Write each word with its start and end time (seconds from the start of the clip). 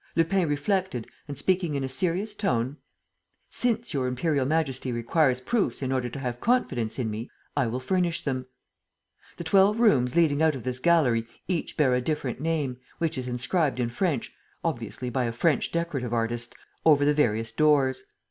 Lupin 0.15 0.49
reflected 0.49 1.05
and, 1.27 1.37
speaking 1.37 1.75
in 1.75 1.83
a 1.83 1.87
serious 1.87 2.33
tone: 2.33 2.77
"Since 3.51 3.93
Your 3.93 4.07
Imperial 4.07 4.47
Majesty 4.47 4.91
requires 4.91 5.39
proofs 5.39 5.83
in 5.83 5.91
order 5.91 6.09
to 6.09 6.17
have 6.17 6.39
confidence 6.41 6.97
in 6.97 7.11
me, 7.11 7.29
I 7.55 7.67
will 7.67 7.79
furnish 7.79 8.23
them. 8.23 8.47
The 9.37 9.43
twelve 9.43 9.79
rooms 9.79 10.15
leading 10.15 10.41
out 10.41 10.55
of 10.55 10.63
this 10.63 10.79
gallery 10.79 11.27
each 11.47 11.77
bear 11.77 11.93
a 11.93 12.01
different 12.01 12.41
name, 12.41 12.77
which 12.97 13.15
is 13.15 13.27
inscribed 13.27 13.79
in 13.79 13.89
French 13.91 14.33
obviously 14.63 15.11
by 15.11 15.25
a 15.25 15.31
French 15.31 15.71
decorative 15.71 16.13
artist 16.13 16.55
over 16.83 17.05
the 17.05 17.13
various 17.13 17.51
doors. 17.51 18.01